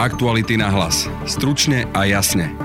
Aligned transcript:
Aktuality 0.00 0.56
na 0.56 0.72
hlas. 0.72 1.12
Stručne 1.28 1.84
a 1.92 2.08
jasne. 2.08 2.56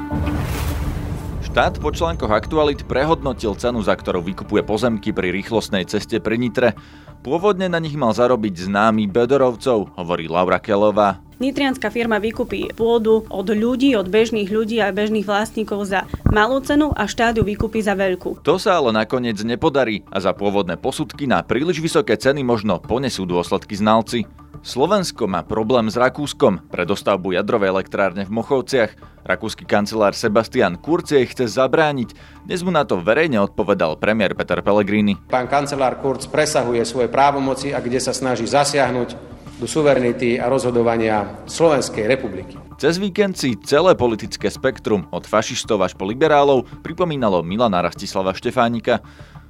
Štát 1.43 1.83
po 1.83 1.91
článkoch 1.91 2.31
Aktualit 2.31 2.87
prehodnotil 2.87 3.59
cenu, 3.59 3.83
za 3.83 3.91
ktorú 3.91 4.23
vykupuje 4.23 4.63
pozemky 4.63 5.11
pri 5.11 5.35
rýchlostnej 5.35 5.83
ceste 5.83 6.23
pri 6.23 6.39
Nitre. 6.39 6.79
Pôvodne 7.27 7.67
na 7.67 7.83
nich 7.83 7.99
mal 7.99 8.15
zarobiť 8.15 8.71
známy 8.71 9.11
Bedorovcov, 9.11 9.99
hovorí 9.99 10.31
Laura 10.31 10.63
Kelová. 10.63 11.19
Nitrianská 11.35 11.91
firma 11.91 12.15
vykupí 12.15 12.71
pôdu 12.79 13.27
od 13.27 13.47
ľudí, 13.51 13.91
od 13.99 14.07
bežných 14.07 14.47
ľudí 14.47 14.79
a 14.79 14.95
bežných 14.95 15.27
vlastníkov 15.27 15.83
za 15.83 16.07
malú 16.31 16.63
cenu 16.63 16.95
a 16.95 17.03
štát 17.11 17.35
ju 17.35 17.43
vykupí 17.43 17.83
za 17.83 17.91
veľkú. 17.91 18.39
To 18.47 18.55
sa 18.55 18.79
ale 18.79 18.95
nakoniec 18.95 19.35
nepodarí 19.43 20.07
a 20.07 20.23
za 20.23 20.31
pôvodné 20.31 20.79
posudky 20.79 21.27
na 21.27 21.43
príliš 21.43 21.83
vysoké 21.83 22.15
ceny 22.15 22.39
možno 22.47 22.79
ponesú 22.79 23.27
dôsledky 23.27 23.75
znalci. 23.75 24.23
Slovensko 24.63 25.27
má 25.27 25.43
problém 25.43 25.91
s 25.91 25.99
Rakúskom 25.99 26.71
pre 26.71 26.87
dostavbu 26.87 27.35
jadrovej 27.35 27.69
elektrárne 27.69 28.23
v 28.23 28.33
Mochovciach. 28.33 28.95
Rakúsky 29.27 29.67
kancelár 29.67 30.15
Sebastian 30.15 30.79
Kurz 30.79 31.11
jej 31.11 31.27
chce 31.27 31.51
zabrániť. 31.51 32.15
Dnes 32.47 32.63
mu 32.63 32.71
na 32.71 32.87
to 32.87 32.97
verejne 32.97 33.43
odpovedal 33.43 33.99
premiér 33.99 34.33
Peter 34.33 34.63
Pellegrini. 34.63 35.19
Pán 35.27 35.51
kancelár 35.51 35.99
Kurz 35.99 36.25
presahuje 36.31 36.81
svoje 36.87 37.11
právomoci 37.11 37.75
a 37.75 37.83
kde 37.83 37.99
sa 37.99 38.15
snaží 38.15 38.47
zasiahnuť 38.47 39.35
do 39.59 39.67
suverenity 39.67 40.35
a 40.35 40.51
rozhodovania 40.51 41.45
Slovenskej 41.47 42.05
republiky. 42.07 42.59
Cez 42.75 42.99
víkend 42.99 43.39
si 43.39 43.55
celé 43.63 43.95
politické 43.95 44.51
spektrum 44.51 45.07
od 45.15 45.23
fašistov 45.23 45.79
až 45.79 45.95
po 45.95 46.03
liberálov 46.03 46.67
pripomínalo 46.83 47.39
Milana 47.39 47.79
Rastislava 47.79 48.35
Štefánika. 48.35 48.99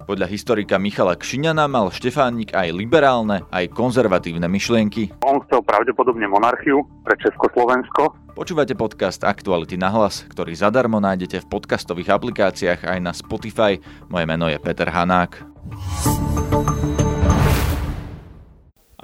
Podľa 0.05 0.30
historika 0.30 0.78
Michala 0.78 1.18
Kšiňana 1.18 1.66
mal 1.66 1.90
Štefánik 1.90 2.54
aj 2.54 2.70
liberálne, 2.70 3.41
aj 3.50 3.73
konzervatívne 3.73 4.45
myšlienky. 4.45 5.09
On 5.26 5.41
chcel 5.50 5.66
pravdepodobne 5.66 6.30
monarchiu 6.30 6.86
pre 7.02 7.17
Československo. 7.17 8.14
Počúvate 8.38 8.78
podcast 8.78 9.26
Aktuality 9.26 9.81
na 9.81 9.89
hlas, 9.89 10.22
ktorý 10.30 10.53
zadarmo 10.53 11.02
nájdete 11.02 11.42
v 11.42 11.50
podcastových 11.50 12.14
aplikáciách 12.14 12.86
aj 12.86 13.00
na 13.02 13.17
Spotify. 13.17 13.81
Moje 14.06 14.30
meno 14.30 14.45
je 14.45 14.61
Peter 14.61 14.94
Hanák. 14.94 15.42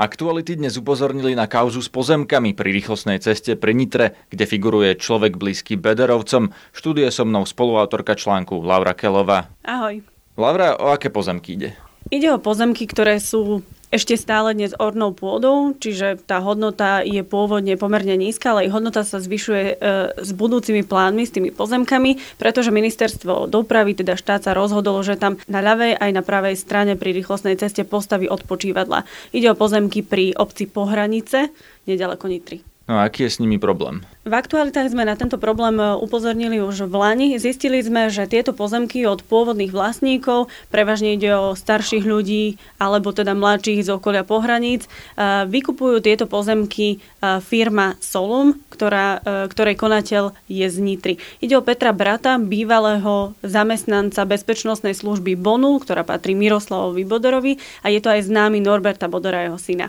Aktuality 0.02 0.58
dnes 0.58 0.82
upozornili 0.82 1.38
na 1.38 1.46
kauzu 1.46 1.78
s 1.78 1.86
pozemkami 1.86 2.58
pri 2.58 2.74
rýchlostnej 2.74 3.22
ceste 3.22 3.54
pri 3.54 3.78
Nitre, 3.78 4.18
kde 4.34 4.50
figuruje 4.50 4.98
človek 4.98 5.38
blízky 5.38 5.78
Bederovcom. 5.78 6.50
Štúdie 6.74 7.06
so 7.14 7.22
mnou 7.22 7.46
spoluautorka 7.46 8.18
článku 8.18 8.66
Laura 8.66 8.98
Kelová. 8.98 9.54
Ahoj. 9.62 10.02
Laura, 10.42 10.74
o 10.82 10.90
aké 10.90 11.14
pozemky 11.14 11.54
ide? 11.54 11.78
Ide 12.10 12.34
o 12.34 12.42
pozemky, 12.42 12.90
ktoré 12.90 13.22
sú 13.22 13.62
ešte 13.92 14.16
stále 14.16 14.56
dnes 14.56 14.72
ornou 14.80 15.12
pôdou, 15.12 15.76
čiže 15.76 16.24
tá 16.24 16.40
hodnota 16.40 17.04
je 17.04 17.22
pôvodne 17.28 17.76
pomerne 17.76 18.16
nízka, 18.16 18.56
ale 18.56 18.66
jej 18.66 18.74
hodnota 18.74 19.04
sa 19.04 19.20
zvyšuje 19.20 19.66
e, 19.68 19.76
s 20.16 20.30
budúcimi 20.32 20.88
plánmi, 20.88 21.28
s 21.28 21.36
tými 21.36 21.52
pozemkami, 21.52 22.40
pretože 22.40 22.72
ministerstvo 22.72 23.52
dopravy, 23.52 23.92
teda 24.00 24.16
štát 24.16 24.48
sa 24.48 24.56
rozhodlo, 24.56 25.04
že 25.04 25.20
tam 25.20 25.36
na 25.52 25.60
ľavej 25.60 26.00
aj 26.00 26.12
na 26.16 26.24
pravej 26.24 26.56
strane 26.56 26.96
pri 26.96 27.12
rýchlostnej 27.12 27.60
ceste 27.60 27.84
postaví 27.84 28.32
odpočívadla. 28.32 29.04
Ide 29.36 29.52
o 29.52 29.60
pozemky 29.60 30.08
pri 30.08 30.40
obci 30.40 30.72
Pohranice, 30.72 31.52
nedaleko 31.84 32.32
Nitry. 32.32 32.71
No 32.92 33.00
a 33.00 33.08
aký 33.08 33.24
je 33.24 33.32
s 33.32 33.40
nimi 33.40 33.56
problém? 33.56 34.04
V 34.28 34.36
aktualitách 34.36 34.92
sme 34.92 35.08
na 35.08 35.16
tento 35.16 35.40
problém 35.40 35.80
e, 35.80 35.96
upozornili 35.96 36.60
už 36.60 36.92
v 36.92 36.96
Lani. 37.00 37.40
Zistili 37.40 37.80
sme, 37.80 38.12
že 38.12 38.28
tieto 38.28 38.52
pozemky 38.52 39.08
od 39.08 39.24
pôvodných 39.24 39.72
vlastníkov, 39.72 40.52
prevažne 40.68 41.16
ide 41.16 41.32
o 41.32 41.56
starších 41.56 42.04
ľudí 42.04 42.60
alebo 42.84 43.16
teda 43.16 43.32
mladších 43.32 43.88
z 43.88 43.96
okolia 43.96 44.28
pohraníc, 44.28 44.92
e, 45.16 45.48
vykupujú 45.48 46.04
tieto 46.04 46.28
pozemky 46.28 47.00
e, 47.00 47.40
firma 47.40 47.96
Solum, 48.04 48.60
ktorá, 48.68 49.24
ktorej 49.48 49.80
konateľ 49.80 50.36
je 50.52 50.68
z 50.68 50.78
Nitry. 50.84 51.16
Ide 51.40 51.56
o 51.56 51.64
Petra 51.64 51.96
Brata, 51.96 52.36
bývalého 52.36 53.32
zamestnanca 53.40 54.28
bezpečnostnej 54.28 55.00
služby 55.00 55.40
Bonu, 55.40 55.80
ktorá 55.80 56.04
patrí 56.04 56.36
Miroslavovi 56.36 57.08
Bodorovi 57.08 57.56
a 57.86 57.88
je 57.88 58.04
to 58.04 58.12
aj 58.12 58.28
známy 58.28 58.60
Norberta 58.60 59.08
Bodora, 59.08 59.48
jeho 59.48 59.56
syna. 59.56 59.88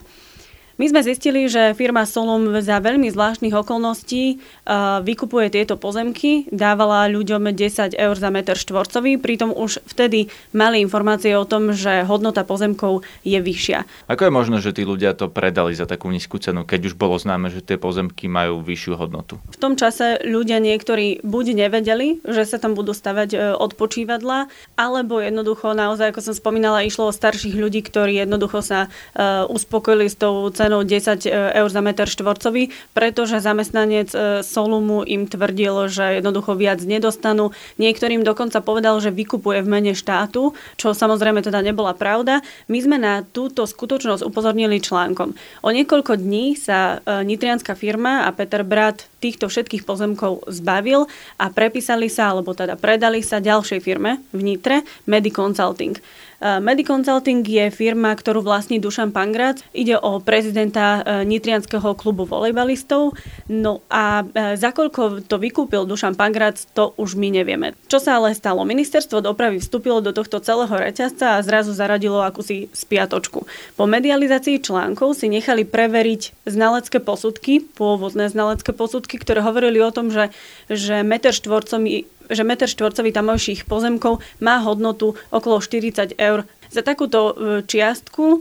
My 0.81 0.89
sme 0.89 1.05
zistili, 1.05 1.53
že 1.53 1.77
firma 1.77 2.09
Solum 2.09 2.49
za 2.65 2.81
veľmi 2.81 3.13
zvláštnych 3.13 3.53
okolností 3.53 4.41
uh, 4.41 5.05
vykupuje 5.05 5.53
tieto 5.53 5.77
pozemky, 5.77 6.49
dávala 6.49 7.13
ľuďom 7.13 7.53
10 7.53 7.93
eur 7.93 8.17
za 8.17 8.33
meter 8.33 8.57
štvorcový, 8.57 9.21
pritom 9.21 9.53
už 9.53 9.85
vtedy 9.85 10.33
mali 10.57 10.81
informácie 10.81 11.37
o 11.37 11.45
tom, 11.45 11.77
že 11.77 12.09
hodnota 12.09 12.49
pozemkov 12.49 13.05
je 13.21 13.37
vyššia. 13.37 13.85
Ako 14.09 14.27
je 14.29 14.33
možné, 14.33 14.57
že 14.65 14.73
tí 14.73 14.89
ľudia 14.89 15.13
to 15.13 15.29
predali 15.29 15.77
za 15.77 15.85
takú 15.85 16.09
nízku 16.09 16.41
cenu, 16.41 16.65
keď 16.65 16.89
už 16.89 16.95
bolo 16.97 17.21
známe, 17.21 17.53
že 17.53 17.61
tie 17.61 17.77
pozemky 17.77 18.33
majú 18.33 18.65
vyššiu 18.65 18.97
hodnotu? 18.97 19.37
V 19.53 19.61
tom 19.61 19.77
čase 19.77 20.25
ľudia 20.25 20.57
niektorí 20.57 21.21
buď 21.21 21.69
nevedeli, 21.69 22.25
že 22.25 22.49
sa 22.49 22.57
tam 22.57 22.73
budú 22.73 22.97
stavať 22.97 23.29
e, 23.33 23.39
odpočívadla, 23.61 24.49
alebo 24.81 25.21
jednoducho 25.21 25.77
naozaj, 25.77 26.17
ako 26.17 26.33
som 26.33 26.35
spomínala, 26.35 26.81
išlo 26.89 27.13
o 27.13 27.13
starších 27.13 27.61
ľudí, 27.61 27.85
ktorí 27.85 28.25
jednoducho 28.25 28.65
sa 28.65 28.89
uh, 28.89 29.45
uspokojili 29.51 30.09
s 30.09 30.17
tou 30.17 30.49
cenou 30.51 30.62
10 30.69 31.27
e, 31.27 31.31
eur 31.33 31.69
za 31.71 31.83
meter 31.83 32.07
štvorcový, 32.07 32.71
pretože 32.95 33.43
zamestnanec 33.43 34.11
e, 34.15 34.19
Solumu 34.47 35.03
im 35.03 35.27
tvrdil, 35.27 35.91
že 35.91 36.23
jednoducho 36.23 36.55
viac 36.55 36.85
nedostanú. 36.87 37.51
Niektorým 37.83 38.23
dokonca 38.23 38.63
povedal, 38.63 38.99
že 39.03 39.11
vykupuje 39.11 39.65
v 39.65 39.69
mene 39.69 39.93
štátu, 39.97 40.55
čo 40.79 40.95
samozrejme 40.95 41.43
teda 41.43 41.61
nebola 41.61 41.95
pravda. 41.95 42.41
My 42.67 42.79
sme 42.81 42.97
na 42.99 43.27
túto 43.27 43.69
skutočnosť 43.69 44.27
upozornili 44.27 44.79
článkom. 44.79 45.35
O 45.63 45.69
niekoľko 45.71 46.19
dní 46.19 46.59
sa 46.59 47.03
e, 47.05 47.27
nitrianská 47.27 47.79
firma 47.79 48.25
a 48.27 48.35
Peter 48.35 48.67
Brat 48.67 49.12
týchto 49.23 49.47
všetkých 49.47 49.87
pozemkov 49.87 50.51
zbavil 50.51 51.07
a 51.39 51.47
prepísali 51.55 52.11
sa, 52.11 52.35
alebo 52.35 52.51
teda 52.59 52.75
predali 52.75 53.23
sa 53.23 53.39
ďalšej 53.39 53.79
firme 53.79 54.19
v 54.35 54.41
Nitre, 54.43 54.83
Medi 55.07 55.31
Consulting. 55.31 55.95
Eh, 56.43 56.59
Mediconsulting 56.59 57.47
je 57.47 57.71
firma, 57.71 58.11
ktorú 58.19 58.43
vlastní 58.43 58.83
Dušan 58.83 59.15
Pangrac. 59.15 59.63
Ide 59.71 59.95
o 59.95 60.19
prezidenta 60.19 60.99
eh, 60.99 61.23
Nitrianského 61.23 61.95
klubu 61.95 62.27
volejbalistov. 62.27 63.15
No 63.47 63.79
a 63.87 64.27
eh, 64.27 64.59
za 64.59 64.75
koľko 64.75 65.23
to 65.23 65.39
vykúpil 65.39 65.87
Dušan 65.87 66.19
Pangrac, 66.19 66.59
to 66.75 66.99
už 66.99 67.15
my 67.15 67.31
nevieme. 67.31 67.79
Čo 67.87 68.03
sa 68.03 68.19
ale 68.19 68.35
stalo? 68.35 68.67
Ministerstvo 68.67 69.23
dopravy 69.23 69.63
vstúpilo 69.63 70.03
do 70.03 70.11
tohto 70.11 70.43
celého 70.43 70.75
reťazca 70.75 71.39
a 71.39 71.45
zrazu 71.47 71.71
zaradilo 71.79 72.19
akúsi 72.19 72.67
spiatočku. 72.75 73.47
Po 73.79 73.85
medializácii 73.87 74.59
článkov 74.59 75.15
si 75.15 75.31
nechali 75.31 75.63
preveriť 75.63 76.43
znalecké 76.43 76.99
posudky, 76.99 77.63
pôvodné 77.63 78.27
znalecké 78.27 78.75
posudky, 78.75 79.12
ktoré 79.21 79.45
hovorili 79.45 79.83
o 79.83 79.91
tom, 79.91 80.09
že, 80.09 80.31
že 80.71 81.03
meter 81.03 81.35
štvorcom 81.35 81.85
že 82.33 82.49
meter 82.49 82.71
štvorcový 82.71 83.13
tamojších 83.13 83.69
pozemkov 83.69 84.25
má 84.41 84.63
hodnotu 84.65 85.19
okolo 85.29 85.61
40 85.61 86.17
eur. 86.17 86.49
Za 86.73 86.81
takúto 86.81 87.19
e, 87.29 87.33
čiastku 87.69 88.41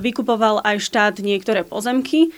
vykupoval 0.00 0.64
aj 0.64 0.80
štát 0.80 1.14
niektoré 1.20 1.60
pozemky 1.66 2.32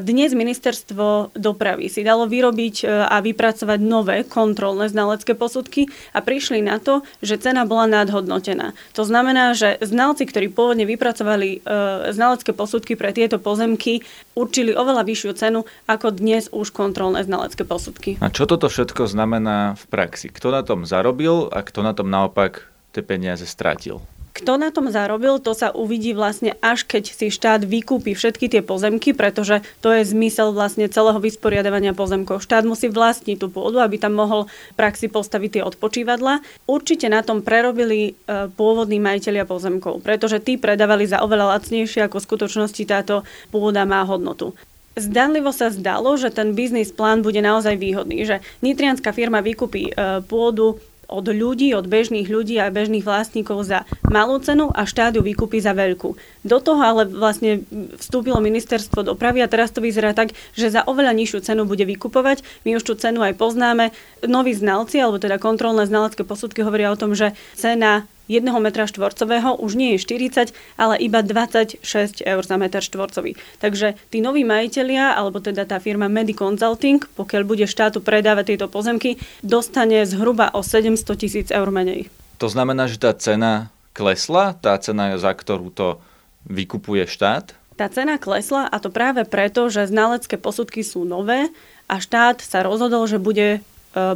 dnes 0.00 0.32
ministerstvo 0.32 1.36
dopravy 1.36 1.92
si 1.92 2.00
dalo 2.00 2.24
vyrobiť 2.24 2.76
eh, 2.82 2.88
a 2.88 3.20
vypracovať 3.20 3.78
nové 3.84 4.24
kontrolné 4.24 4.88
znalecké 4.88 5.36
posudky 5.36 5.92
a 6.16 6.24
prišli 6.24 6.64
na 6.64 6.80
to, 6.80 7.04
že 7.20 7.36
cena 7.36 7.68
bola 7.68 7.84
nadhodnotená. 7.84 8.72
To 8.96 9.04
znamená, 9.04 9.52
že 9.52 9.76
znalci, 9.84 10.24
ktorí 10.24 10.48
pôvodne 10.48 10.88
vypracovali 10.88 11.60
eh, 11.60 12.12
znalecké 12.16 12.56
posudky 12.56 12.96
pre 12.96 13.12
tieto 13.12 13.36
pozemky, 13.36 14.00
určili 14.32 14.72
oveľa 14.72 15.04
vyššiu 15.04 15.32
cenu 15.36 15.60
ako 15.84 16.16
dnes 16.16 16.48
už 16.48 16.72
kontrolné 16.72 17.28
znalecké 17.28 17.68
posudky. 17.68 18.16
A 18.24 18.32
čo 18.32 18.48
toto 18.48 18.72
všetko 18.72 19.04
znamená 19.04 19.76
v 19.76 19.84
praxi? 19.92 20.32
Kto 20.32 20.48
na 20.48 20.64
tom 20.64 20.88
zarobil 20.88 21.52
a 21.52 21.60
kto 21.60 21.84
na 21.84 21.92
tom 21.92 22.08
naopak 22.08 22.64
tie 22.96 23.04
peniaze 23.04 23.44
stratil? 23.44 24.00
Kto 24.38 24.54
na 24.54 24.70
tom 24.70 24.86
zarobil, 24.86 25.42
to 25.42 25.50
sa 25.50 25.74
uvidí 25.74 26.14
vlastne 26.14 26.54
až 26.62 26.86
keď 26.86 27.10
si 27.10 27.26
štát 27.26 27.66
vykúpi 27.66 28.14
všetky 28.14 28.46
tie 28.46 28.62
pozemky, 28.62 29.10
pretože 29.10 29.66
to 29.82 29.90
je 29.90 30.06
zmysel 30.06 30.54
vlastne 30.54 30.86
celého 30.86 31.18
vysporiadavania 31.18 31.90
pozemkov. 31.90 32.46
Štát 32.46 32.62
musí 32.62 32.86
vlastniť 32.86 33.34
tú 33.34 33.50
pôdu, 33.50 33.82
aby 33.82 33.98
tam 33.98 34.14
mohol 34.14 34.46
v 34.46 34.74
praxi 34.78 35.10
postaviť 35.10 35.58
tie 35.58 35.62
odpočívadla. 35.66 36.38
Určite 36.70 37.10
na 37.10 37.26
tom 37.26 37.42
prerobili 37.42 38.14
e, 38.14 38.46
pôvodní 38.54 39.02
majiteľia 39.02 39.42
pozemkov, 39.42 40.06
pretože 40.06 40.38
tí 40.38 40.54
predávali 40.54 41.10
za 41.10 41.18
oveľa 41.26 41.58
lacnejšie, 41.58 42.06
ako 42.06 42.22
v 42.22 42.26
skutočnosti 42.30 42.82
táto 42.86 43.26
pôda 43.50 43.82
má 43.82 44.06
hodnotu. 44.06 44.54
Zdanlivo 44.98 45.54
sa 45.54 45.70
zdalo, 45.70 46.18
že 46.18 46.30
ten 46.30 46.54
biznis 46.58 46.90
plán 46.90 47.22
bude 47.22 47.38
naozaj 47.38 47.78
výhodný, 47.78 48.26
že 48.26 48.42
nitrianská 48.62 49.10
firma 49.10 49.42
vykúpi 49.42 49.90
e, 49.90 49.92
pôdu 50.26 50.78
od 51.08 51.24
ľudí, 51.32 51.72
od 51.72 51.88
bežných 51.88 52.28
ľudí 52.28 52.60
a 52.60 52.68
bežných 52.68 53.02
vlastníkov 53.02 53.64
za 53.64 53.88
malú 54.04 54.36
cenu 54.44 54.68
a 54.68 54.84
štát 54.84 55.16
ju 55.16 55.24
vykúpi 55.24 55.56
za 55.56 55.72
veľkú. 55.72 56.14
Do 56.44 56.58
toho 56.60 56.80
ale 56.84 57.08
vlastne 57.08 57.64
vstúpilo 57.96 58.36
ministerstvo 58.44 59.00
dopravy 59.00 59.40
a 59.40 59.48
teraz 59.48 59.72
to 59.72 59.80
vyzerá 59.80 60.12
tak, 60.12 60.36
že 60.52 60.68
za 60.68 60.84
oveľa 60.84 61.16
nižšiu 61.16 61.40
cenu 61.48 61.64
bude 61.64 61.88
vykupovať. 61.88 62.44
My 62.68 62.76
už 62.76 62.84
tú 62.84 62.92
cenu 62.94 63.24
aj 63.24 63.40
poznáme. 63.40 63.96
Noví 64.28 64.52
znalci, 64.52 65.00
alebo 65.00 65.16
teda 65.16 65.40
kontrolné 65.40 65.88
znalecké 65.88 66.28
posudky 66.28 66.60
hovoria 66.60 66.92
o 66.92 67.00
tom, 67.00 67.16
že 67.16 67.32
cena 67.56 68.04
1 68.28 68.44
metra 68.60 68.84
štvorcového 68.84 69.56
už 69.58 69.72
nie 69.74 69.96
je 69.96 70.04
40, 70.04 70.52
ale 70.76 70.94
iba 71.00 71.24
26 71.24 71.82
eur 72.22 72.42
za 72.44 72.56
meter 72.60 72.84
štvorcový. 72.84 73.34
Takže 73.58 73.96
tí 74.12 74.20
noví 74.20 74.44
majiteľia, 74.44 75.16
alebo 75.16 75.40
teda 75.40 75.64
tá 75.64 75.80
firma 75.80 76.06
Medi 76.06 76.36
Consulting, 76.36 77.02
pokiaľ 77.16 77.42
bude 77.48 77.64
štátu 77.64 78.04
predávať 78.04 78.54
tieto 78.54 78.68
pozemky, 78.68 79.16
dostane 79.40 80.04
zhruba 80.04 80.52
o 80.52 80.60
700 80.60 81.00
tisíc 81.16 81.48
eur 81.48 81.72
menej. 81.72 82.12
To 82.38 82.46
znamená, 82.46 82.86
že 82.86 83.02
tá 83.02 83.10
cena 83.16 83.72
klesla, 83.96 84.54
tá 84.54 84.78
cena, 84.78 85.16
za 85.18 85.34
ktorú 85.34 85.74
to 85.74 85.98
vykupuje 86.46 87.02
štát? 87.08 87.56
Tá 87.74 87.86
cena 87.90 88.18
klesla 88.18 88.66
a 88.66 88.76
to 88.82 88.90
práve 88.90 89.22
preto, 89.26 89.70
že 89.70 89.90
znalecké 89.90 90.38
posudky 90.38 90.82
sú 90.82 91.06
nové 91.06 91.50
a 91.86 92.02
štát 92.02 92.42
sa 92.42 92.62
rozhodol, 92.66 93.06
že 93.06 93.22
bude 93.22 93.62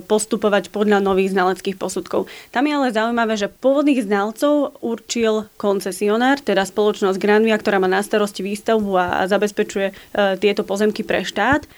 postupovať 0.06 0.68
podľa 0.70 1.02
nových 1.02 1.34
znaleckých 1.34 1.76
posudkov. 1.76 2.26
Tam 2.50 2.64
je 2.66 2.72
ale 2.72 2.94
zaujímavé, 2.94 3.34
že 3.38 3.50
pôvodných 3.50 4.04
znalcov 4.04 4.78
určil 4.80 5.46
koncesionár, 5.56 6.40
teda 6.40 6.66
spoločnosť 6.66 7.18
Granvia, 7.18 7.58
ktorá 7.58 7.82
má 7.82 7.88
na 7.88 8.02
starosti 8.02 8.42
výstavbu 8.42 8.92
a, 8.96 9.06
zabezpečuje 9.26 9.86
e, 9.90 9.94
tieto 10.38 10.62
pozemky 10.62 11.06
pre 11.06 11.22
štát. 11.26 11.64
E, 11.64 11.68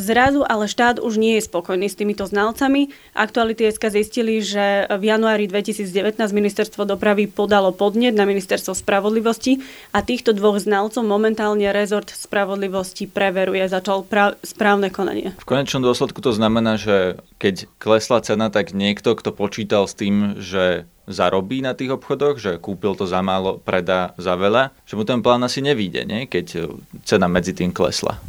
zrazu 0.00 0.44
ale 0.44 0.70
štát 0.70 1.00
už 1.00 1.20
nie 1.20 1.38
je 1.38 1.46
spokojný 1.46 1.86
s 1.88 1.98
týmito 1.98 2.24
znalcami. 2.24 2.90
Aktuality 3.14 3.68
SK 3.70 3.92
zistili, 3.92 4.40
že 4.40 4.88
v 4.88 5.02
januári 5.08 5.46
2019 5.46 6.18
ministerstvo 6.20 6.84
dopravy 6.84 7.26
podalo 7.28 7.74
podnet 7.74 8.14
na 8.14 8.24
ministerstvo 8.24 8.76
spravodlivosti 8.76 9.60
a 9.92 10.04
týchto 10.04 10.32
dvoch 10.32 10.60
znalcov 10.60 11.04
momentálne 11.04 11.70
rezort 11.70 12.10
spravodlivosti 12.10 13.08
preveruje, 13.08 13.66
začal 13.68 14.04
pra- 14.04 14.36
správne 14.42 14.88
konanie. 14.92 15.34
V 15.38 15.46
konečnom 15.48 15.84
dôsledku 15.84 16.20
to 16.20 16.34
znamená, 16.34 16.80
že 16.80 17.20
keď 17.38 17.70
klesla 17.78 18.18
cena, 18.20 18.50
tak 18.50 18.74
niekto, 18.74 19.14
kto 19.14 19.30
počítal 19.30 19.86
s 19.86 19.94
tým, 19.94 20.38
že 20.42 20.90
zarobí 21.08 21.64
na 21.64 21.72
tých 21.72 21.96
obchodoch, 21.96 22.36
že 22.36 22.60
kúpil 22.60 22.92
to 22.98 23.08
za 23.08 23.24
málo, 23.24 23.62
predá 23.62 24.12
za 24.20 24.36
veľa, 24.36 24.76
že 24.84 24.98
mu 24.98 25.08
ten 25.08 25.24
plán 25.24 25.40
asi 25.40 25.64
nevíde, 25.64 26.04
nie? 26.04 26.28
keď 26.28 26.68
cena 27.06 27.30
medzi 27.30 27.56
tým 27.56 27.72
klesla. 27.72 28.20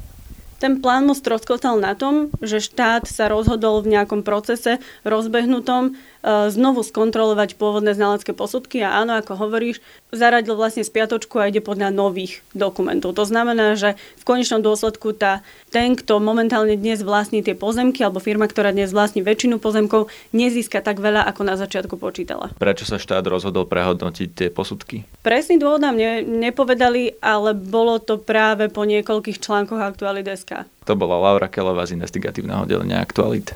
Ten 0.59 0.83
plán 0.83 1.07
mu 1.07 1.15
stroskotal 1.15 1.79
na 1.79 1.95
tom, 1.95 2.31
že 2.43 2.59
štát 2.59 3.07
sa 3.07 3.31
rozhodol 3.31 3.79
v 3.79 3.95
nejakom 3.95 4.27
procese 4.27 4.79
rozbehnutom 5.07 5.95
E, 6.18 6.18
znovu 6.25 6.83
skontrolovať 6.83 7.55
pôvodné 7.55 7.95
znalecké 7.95 8.35
posudky 8.35 8.83
a 8.83 8.99
áno, 8.99 9.15
ako 9.15 9.39
hovoríš, 9.39 9.79
zaradil 10.11 10.57
vlastne 10.57 10.83
spiatočku 10.83 11.39
a 11.39 11.47
ide 11.47 11.63
podľa 11.63 11.93
nových 11.93 12.43
dokumentov. 12.51 13.15
To 13.15 13.23
znamená, 13.23 13.79
že 13.79 13.95
v 14.19 14.23
konečnom 14.27 14.59
dôsledku 14.59 15.15
tá, 15.15 15.45
ten, 15.69 15.95
kto 15.95 16.19
momentálne 16.19 16.75
dnes 16.75 17.05
vlastní 17.05 17.39
tie 17.45 17.55
pozemky, 17.55 18.03
alebo 18.03 18.19
firma, 18.19 18.49
ktorá 18.49 18.73
dnes 18.75 18.91
vlastní 18.91 19.23
väčšinu 19.23 19.61
pozemkov, 19.61 20.11
nezíska 20.35 20.81
tak 20.83 20.99
veľa, 20.99 21.23
ako 21.29 21.41
na 21.45 21.55
začiatku 21.55 21.95
počítala. 21.95 22.51
Prečo 22.57 22.83
sa 22.83 22.99
štát 22.99 23.23
rozhodol 23.29 23.69
prehodnotiť 23.69 24.29
tie 24.33 24.49
posudky? 24.51 25.07
Presný 25.23 25.61
dôvod 25.61 25.79
nám 25.79 25.95
ne, 25.95 26.25
nepovedali, 26.25 27.21
ale 27.23 27.55
bolo 27.55 28.01
to 28.01 28.19
práve 28.19 28.67
po 28.67 28.83
niekoľkých 28.83 29.39
článkoch 29.39 29.79
Aktuality.sk. 29.79 30.67
To 30.89 30.97
bola 30.97 31.21
Laura 31.21 31.47
Kelová 31.47 31.85
z 31.85 31.95
investigatívneho 31.95 32.65
oddelenia 32.65 32.97
Aktualit. 32.97 33.53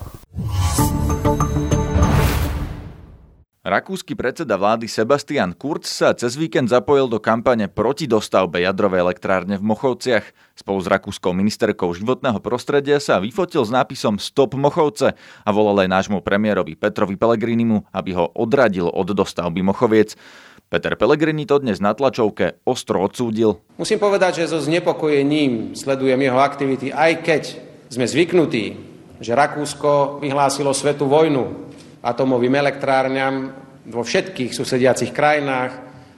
Rakúsky 3.63 4.11
predseda 4.11 4.59
vlády 4.59 4.91
Sebastian 4.91 5.55
Kurz 5.55 5.87
sa 5.87 6.11
cez 6.11 6.35
víkend 6.35 6.67
zapojil 6.67 7.07
do 7.07 7.15
kampane 7.15 7.71
proti 7.71 8.11
dostavbe 8.11 8.59
jadrovej 8.59 8.99
elektrárne 9.07 9.55
v 9.55 9.63
Mochovciach. 9.63 10.51
Spolu 10.51 10.83
s 10.83 10.91
rakúskou 10.91 11.31
ministerkou 11.31 11.95
životného 11.95 12.43
prostredia 12.43 12.99
sa 12.99 13.23
vyfotil 13.23 13.63
s 13.63 13.71
nápisom 13.71 14.19
Stop 14.19 14.59
Mochovce 14.59 15.15
a 15.15 15.49
volal 15.55 15.87
aj 15.87 15.95
nášmu 15.95 16.19
premiérovi 16.19 16.75
Petrovi 16.75 17.15
Pellegrinimu, 17.15 17.87
aby 17.95 18.11
ho 18.19 18.27
odradil 18.35 18.91
od 18.91 19.15
dostavby 19.15 19.63
Mochoviec. 19.63 20.19
Peter 20.67 20.99
Pellegrini 20.99 21.47
to 21.47 21.63
dnes 21.63 21.79
na 21.79 21.95
tlačovke 21.95 22.59
ostro 22.67 22.99
odsúdil. 22.99 23.63
Musím 23.79 23.95
povedať, 23.95 24.43
že 24.43 24.51
so 24.51 24.59
znepokojením 24.59 25.71
sledujem 25.71 26.19
jeho 26.19 26.43
aktivity, 26.43 26.91
aj 26.91 27.11
keď 27.23 27.43
sme 27.87 28.11
zvyknutí, 28.11 28.75
že 29.23 29.31
Rakúsko 29.31 30.19
vyhlásilo 30.19 30.75
svetu 30.75 31.07
vojnu 31.07 31.71
atomovým 32.03 32.53
elektrárňam 32.59 33.55
vo 33.87 34.03
všetkých 34.03 34.51
susediacich 34.51 35.15
krajinách 35.15 35.71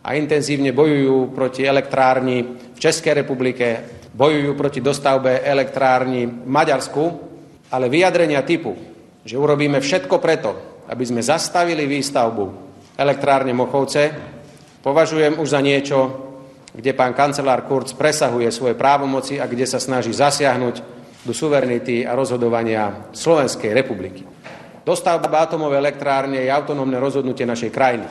a 0.06 0.14
intenzívne 0.18 0.74
bojujú 0.74 1.34
proti 1.34 1.66
elektrárni 1.66 2.46
v 2.74 2.78
Českej 2.78 3.26
republike, 3.26 3.82
bojujú 4.14 4.54
proti 4.58 4.82
dostavbe 4.82 5.46
elektrárni 5.46 6.26
v 6.26 6.50
Maďarsku, 6.50 7.04
ale 7.70 7.90
vyjadrenia 7.90 8.42
typu, 8.46 8.74
že 9.26 9.38
urobíme 9.38 9.82
všetko 9.82 10.22
preto, 10.22 10.52
aby 10.90 11.04
sme 11.06 11.26
zastavili 11.26 11.90
výstavbu 11.90 12.46
elektrárne 12.98 13.54
Mochovce, 13.54 14.14
považujem 14.86 15.42
už 15.42 15.48
za 15.50 15.62
niečo, 15.62 16.00
kde 16.76 16.92
pán 16.94 17.16
kancelár 17.18 17.66
Kurz 17.66 17.96
presahuje 17.96 18.52
svoje 18.52 18.78
právomoci 18.78 19.42
a 19.42 19.50
kde 19.50 19.66
sa 19.66 19.82
snaží 19.82 20.14
zasiahnuť 20.14 20.76
do 21.26 21.34
suverenity 21.34 22.06
a 22.06 22.14
rozhodovania 22.14 23.10
Slovenskej 23.10 23.74
republiky. 23.74 24.22
Dostavba 24.86 25.50
atomovej 25.50 25.82
elektrárne 25.82 26.46
je 26.46 26.54
autonómne 26.54 27.02
rozhodnutie 27.02 27.42
našej 27.42 27.74
krajiny. 27.74 28.06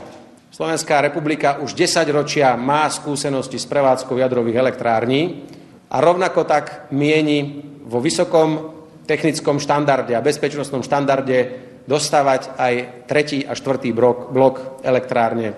Slovenská 0.51 0.99
republika 0.99 1.63
už 1.63 1.71
10 1.79 2.03
ročia 2.11 2.59
má 2.59 2.91
skúsenosti 2.91 3.63
s 3.63 3.71
prevádzkou 3.71 4.19
jadrových 4.19 4.59
elektrární 4.59 5.47
a 5.87 6.03
rovnako 6.03 6.43
tak 6.43 6.91
mieni 6.91 7.63
vo 7.87 8.03
vysokom 8.03 8.75
technickom 9.07 9.63
štandarde 9.63 10.19
a 10.19 10.25
bezpečnostnom 10.25 10.83
štandarde 10.83 11.63
dostávať 11.87 12.59
aj 12.59 12.75
tretí 13.07 13.47
a 13.47 13.55
štvrtý 13.55 13.95
blok, 13.95 14.35
blok 14.35 14.83
elektrárne 14.83 15.55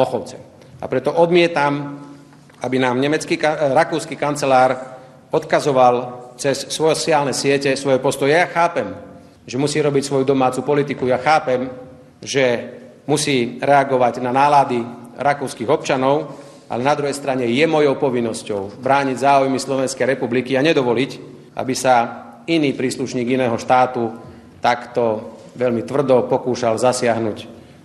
Mochovce. 0.00 0.40
A 0.80 0.88
preto 0.88 1.12
odmietam, 1.12 2.00
aby 2.64 2.76
nám 2.80 3.04
nemecký, 3.04 3.36
rakúsky 3.76 4.16
kancelár 4.16 4.96
odkazoval 5.28 6.24
cez 6.40 6.72
svoje 6.72 6.96
sociálne 6.96 7.36
siete 7.36 7.76
svoje 7.76 8.00
postoje. 8.00 8.32
Ja 8.32 8.48
chápem, 8.48 9.13
že 9.44 9.60
musí 9.60 9.80
robiť 9.80 10.02
svoju 10.04 10.24
domácu 10.24 10.64
politiku. 10.64 11.04
Ja 11.08 11.20
chápem, 11.20 11.68
že 12.24 12.74
musí 13.04 13.60
reagovať 13.60 14.24
na 14.24 14.32
nálady 14.32 14.80
rakúskych 15.20 15.68
občanov, 15.68 16.32
ale 16.68 16.82
na 16.82 16.96
druhej 16.96 17.14
strane 17.14 17.44
je 17.44 17.64
mojou 17.68 18.00
povinnosťou 18.00 18.80
brániť 18.80 19.16
záujmy 19.20 19.60
Slovenskej 19.60 20.16
republiky 20.16 20.56
a 20.56 20.64
nedovoliť, 20.64 21.10
aby 21.54 21.74
sa 21.76 21.94
iný 22.48 22.72
príslušník 22.72 23.36
iného 23.36 23.54
štátu 23.60 24.10
takto 24.64 25.36
veľmi 25.54 25.84
tvrdo 25.84 26.26
pokúšal 26.26 26.80
zasiahnuť 26.80 27.38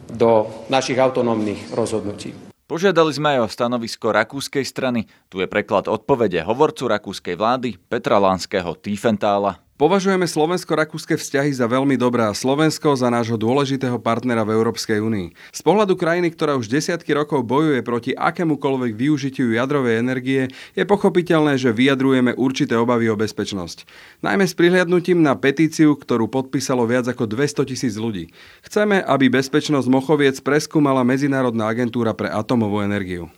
do 0.10 0.50
našich 0.72 0.98
autonómnych 0.98 1.70
rozhodnutí. 1.76 2.34
Požiadali 2.70 3.10
sme 3.10 3.38
aj 3.38 3.40
o 3.46 3.48
stanovisko 3.50 4.14
rakúskej 4.14 4.62
strany. 4.62 5.10
Tu 5.26 5.42
je 5.42 5.50
preklad 5.50 5.90
odpovede 5.90 6.38
hovorcu 6.46 6.86
rakúskej 6.86 7.34
vlády 7.34 7.82
Petra 7.90 8.22
Lánskeho 8.22 8.78
Tiefentála. 8.78 9.69
Považujeme 9.80 10.28
slovensko-rakúske 10.28 11.16
vzťahy 11.16 11.56
za 11.56 11.64
veľmi 11.64 11.96
dobré 11.96 12.28
a 12.28 12.36
Slovensko 12.36 13.00
za 13.00 13.08
nášho 13.08 13.40
dôležitého 13.40 13.96
partnera 13.96 14.44
v 14.44 14.60
Európskej 14.60 15.00
únii. 15.00 15.56
Z 15.56 15.62
pohľadu 15.64 15.96
krajiny, 15.96 16.36
ktorá 16.36 16.60
už 16.60 16.68
desiatky 16.68 17.16
rokov 17.16 17.48
bojuje 17.48 17.80
proti 17.80 18.12
akémukoľvek 18.12 18.92
využitiu 19.00 19.56
jadrovej 19.56 20.04
energie, 20.04 20.52
je 20.76 20.84
pochopiteľné, 20.84 21.56
že 21.56 21.72
vyjadrujeme 21.72 22.36
určité 22.36 22.76
obavy 22.76 23.08
o 23.08 23.16
bezpečnosť. 23.16 23.88
Najmä 24.20 24.52
s 24.52 24.54
prihliadnutím 24.60 25.24
na 25.24 25.40
petíciu, 25.40 25.96
ktorú 25.96 26.28
podpísalo 26.28 26.84
viac 26.84 27.08
ako 27.08 27.32
200 27.32 27.72
tisíc 27.72 27.96
ľudí. 27.96 28.36
Chceme, 28.68 29.00
aby 29.00 29.32
bezpečnosť 29.32 29.88
Mochoviec 29.88 30.44
preskúmala 30.44 31.08
Medzinárodná 31.08 31.72
agentúra 31.72 32.12
pre 32.12 32.28
atomovú 32.28 32.84
energiu. 32.84 33.32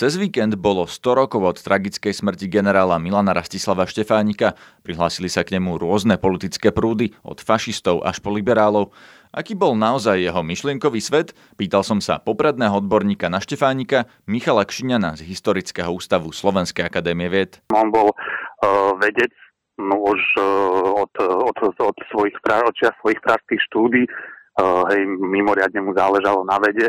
Cez 0.00 0.16
víkend 0.16 0.56
bolo 0.56 0.88
100 0.88 1.12
rokov 1.12 1.42
od 1.44 1.58
tragickej 1.60 2.16
smrti 2.16 2.48
generála 2.48 2.96
Milana 2.96 3.36
Rastislava 3.36 3.84
Štefánika. 3.84 4.56
Prihlásili 4.80 5.28
sa 5.28 5.44
k 5.44 5.60
nemu 5.60 5.76
rôzne 5.76 6.16
politické 6.16 6.72
prúdy, 6.72 7.12
od 7.20 7.36
fašistov 7.44 8.00
až 8.08 8.16
po 8.24 8.32
liberálov. 8.32 8.96
Aký 9.28 9.52
bol 9.52 9.76
naozaj 9.76 10.24
jeho 10.24 10.40
myšlienkový 10.40 11.04
svet? 11.04 11.36
Pýtal 11.60 11.84
som 11.84 12.00
sa 12.00 12.16
popredného 12.16 12.80
odborníka 12.80 13.28
na 13.28 13.44
Štefánika 13.44 14.08
Michala 14.24 14.64
Kšiňana 14.64 15.20
z 15.20 15.28
Historického 15.28 15.92
ústavu 15.92 16.32
Slovenskej 16.32 16.88
akadémie 16.88 17.28
vied. 17.28 17.60
On 17.68 17.92
bol 17.92 18.16
uh, 18.16 18.96
vedec 19.04 19.36
no 19.76 20.00
už 20.00 20.20
uh, 20.40 20.96
od, 20.96 21.12
od, 21.28 21.56
od 21.76 21.96
svojich, 22.08 22.40
od 22.40 22.74
svojich 23.04 23.20
prárských 23.20 23.60
štúdí. 23.68 24.08
Uh, 24.56 24.80
hej, 24.96 25.04
mimoriadne 25.20 25.84
mu 25.84 25.92
záležalo 25.92 26.40
na 26.48 26.56
vede 26.56 26.88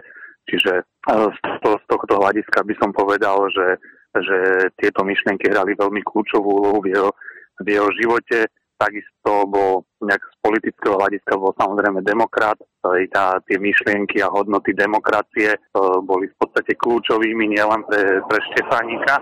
Čiže 0.50 0.84
z, 1.10 1.38
to, 1.66 1.70
z 1.82 1.86
tohto 1.90 2.14
hľadiska 2.22 2.62
by 2.62 2.74
som 2.78 2.94
povedal, 2.94 3.50
že, 3.50 3.82
že 4.22 4.38
tieto 4.78 5.02
myšlienky 5.02 5.50
hrali 5.50 5.74
veľmi 5.74 6.02
kľúčovú 6.06 6.62
úlohu 6.62 6.80
v 6.86 6.94
jeho, 6.94 7.10
v 7.62 7.68
jeho 7.74 7.90
živote. 7.98 8.46
Takisto 8.78 9.46
bol 9.46 9.86
nejak 10.02 10.22
z 10.26 10.36
politického 10.42 10.98
hľadiska 10.98 11.38
bol 11.38 11.54
samozrejme 11.54 12.02
demokrat. 12.02 12.58
Tá, 12.82 13.38
tie 13.46 13.62
myšlienky 13.62 14.26
a 14.26 14.34
hodnoty 14.34 14.74
demokracie 14.74 15.54
uh, 15.54 16.02
boli 16.02 16.26
v 16.26 16.36
podstate 16.42 16.74
kľúčovými 16.74 17.54
nielen 17.54 17.86
pre, 17.86 18.26
pre 18.26 18.40
Štefánika, 18.50 19.22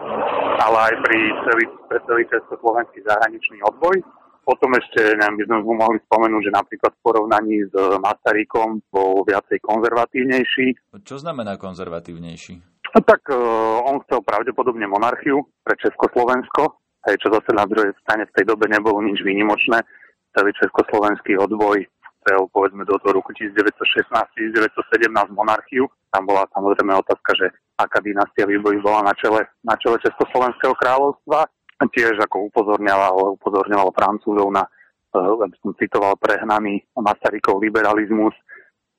ale 0.63 0.77
aj 0.87 0.93
pri 1.03 1.19
celý, 1.43 1.65
pre 1.91 1.99
celý 2.07 2.23
československý 2.31 3.03
zahraničný 3.03 3.59
odboj 3.67 3.99
potom 4.49 4.73
ešte, 4.73 5.13
neviem, 5.13 5.37
by 5.37 5.43
sme 5.45 5.57
mu 5.61 5.77
mohli 5.77 6.01
spomenúť, 6.09 6.41
že 6.49 6.57
napríklad 6.57 6.91
v 6.97 7.03
porovnaní 7.05 7.69
s 7.69 7.73
Masarykom 8.01 8.81
bol 8.89 9.21
viacej 9.29 9.61
konzervatívnejší. 9.61 10.97
Čo 11.05 11.21
znamená 11.21 11.61
konzervatívnejší? 11.61 12.81
No, 12.89 12.99
tak 13.05 13.21
uh, 13.29 13.85
on 13.85 14.01
chcel 14.09 14.25
pravdepodobne 14.25 14.89
monarchiu 14.89 15.45
pre 15.61 15.77
Československo, 15.77 16.81
hej, 17.05 17.21
čo 17.21 17.29
zase 17.29 17.53
na 17.53 17.69
druhej 17.69 17.93
strane 18.01 18.25
v 18.25 18.33
tej 18.33 18.49
dobe 18.49 18.65
nebolo 18.65 19.05
nič 19.05 19.21
výnimočné. 19.21 19.85
Celý 20.33 20.49
československý 20.57 21.37
odboj 21.37 21.85
chcel 22.21 22.39
povedzme 22.49 22.85
do 22.89 22.97
toho 23.01 23.21
roku 23.21 23.29
1916-1917 23.37 25.09
monarchiu. 25.33 25.85
Tam 26.09 26.25
bola 26.25 26.49
samozrejme 26.53 26.97
otázka, 26.97 27.31
že 27.37 27.53
aká 27.77 28.01
dynastia 28.01 28.49
výboji 28.49 28.81
bola 28.81 29.05
na 29.05 29.13
čele, 29.13 29.45
na 29.61 29.77
čele 29.77 30.01
Československého 30.01 30.73
kráľovstva. 30.77 31.45
Tiež 31.79 32.19
ako 32.19 32.51
upozorňoval, 32.51 33.39
upozorňoval 33.39 33.95
Francúzov 33.95 34.51
na, 34.51 34.67
uh, 35.15 35.39
som 35.63 35.71
citoval, 35.79 36.19
prehnaný 36.19 36.83
Masarykov 36.91 37.63
liberalizmus, 37.63 38.35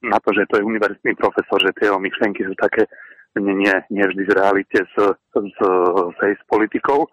na 0.01 0.17
to, 0.25 0.33
že 0.33 0.49
to 0.49 0.57
je 0.57 0.65
univerzitný 0.65 1.13
profesor, 1.13 1.61
že 1.61 1.77
tie 1.77 1.93
jeho 1.93 2.01
myšlienky 2.01 2.41
sú 2.41 2.57
také 2.57 2.89
nie, 3.37 3.53
nie, 3.53 3.75
nie 3.93 4.05
vždy 4.09 4.23
v 4.27 4.33
realite 4.33 4.79
s, 4.81 4.95
s, 4.97 5.35
s, 5.37 5.59
s 6.19 6.43
politikou. 6.49 7.05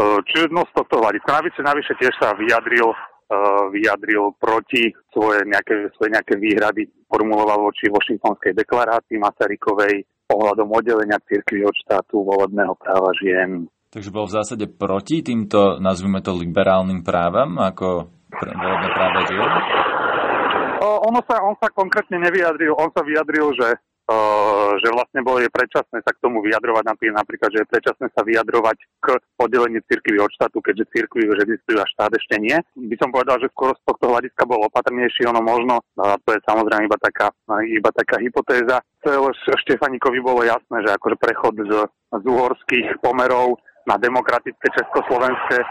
Uh, 0.00 0.18
čiže 0.32 0.48
no 0.48 0.64
z 0.64 0.72
tohto 0.76 1.00
hľadiska. 1.00 1.28
Navyše, 1.28 1.60
navyše 1.60 1.92
tiež 2.00 2.12
sa 2.16 2.32
vyjadril 2.36 2.88
uh, 2.88 3.68
vyjadril 3.72 4.32
proti 4.40 4.92
svoje 5.10 5.42
nejaké, 5.48 5.92
svoje 5.96 6.10
nejaké 6.12 6.34
výhrady, 6.36 6.88
formuloval 7.08 7.68
voči 7.68 7.88
Washingtonskej 7.90 8.54
deklarácii 8.54 9.20
Masarykovej 9.20 10.04
ohľadom 10.30 10.68
oddelenia 10.74 11.22
cirkvi 11.26 11.62
od 11.62 11.74
štátu 11.86 12.22
volebného 12.26 12.74
práva 12.82 13.14
žien. 13.22 13.70
Takže 13.90 14.10
bol 14.12 14.26
v 14.28 14.36
zásade 14.36 14.66
proti 14.66 15.22
týmto, 15.22 15.78
nazvime 15.78 16.20
to, 16.20 16.36
liberálnym 16.36 17.06
právam, 17.06 17.56
ako 17.58 18.12
volebné 18.34 18.88
práva 18.92 19.20
žien? 19.30 19.50
ono 21.06 21.20
sa, 21.24 21.38
on 21.42 21.54
sa 21.62 21.70
konkrétne 21.70 22.18
nevyjadril, 22.18 22.74
on 22.74 22.90
sa 22.92 23.06
vyjadril, 23.06 23.54
že 23.56 23.78
Uh, 24.06 24.78
že 24.78 24.94
vlastne 24.94 25.18
bolo 25.26 25.42
je 25.42 25.50
predčasné 25.50 25.98
sa 26.06 26.14
k 26.14 26.22
tomu 26.22 26.38
vyjadrovať, 26.38 26.94
napríklad, 27.10 27.50
že 27.50 27.66
je 27.66 27.70
predčasné 27.74 28.06
sa 28.14 28.22
vyjadrovať 28.22 28.78
k 29.02 29.18
oddeleniu 29.34 29.82
cirkvy 29.82 30.22
od 30.22 30.30
štátu, 30.30 30.62
keďže 30.62 30.94
cirkvy 30.94 31.26
už 31.26 31.42
existujú 31.42 31.82
a 31.82 31.90
štát 31.90 32.14
ešte 32.14 32.38
nie. 32.38 32.54
By 32.78 32.94
som 33.02 33.10
povedal, 33.10 33.42
že 33.42 33.50
skôr 33.50 33.74
z 33.74 33.82
tohto 33.82 34.14
hľadiska 34.14 34.46
bol 34.46 34.62
opatrnejší, 34.62 35.26
ono 35.26 35.42
možno, 35.42 35.82
a 35.98 36.14
to 36.22 36.38
je 36.38 36.40
samozrejme 36.46 36.86
iba 36.86 36.98
taká, 37.02 37.34
iba 37.66 37.90
taká 37.90 38.22
hypotéza. 38.22 38.78
Štefaníkovi 39.66 40.22
bolo 40.22 40.46
jasné, 40.46 40.86
že 40.86 40.94
akože 40.94 41.18
prechod 41.18 41.58
z, 41.66 41.90
z 41.90 42.24
uhorských 42.30 43.02
pomerov 43.02 43.58
na 43.86 43.96
demokratické 43.96 44.66
československé 44.74 45.58
e, 45.62 45.66